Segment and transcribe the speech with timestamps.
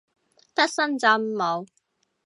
[0.55, 1.67] 得深圳冇